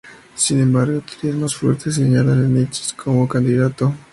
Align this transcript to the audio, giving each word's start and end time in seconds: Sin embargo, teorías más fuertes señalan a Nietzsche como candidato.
Sin 0.33 0.59
embargo, 0.59 0.99
teorías 1.01 1.39
más 1.39 1.55
fuertes 1.55 1.93
señalan 1.93 2.43
a 2.43 2.47
Nietzsche 2.47 2.85
como 2.97 3.27
candidato. 3.27 3.93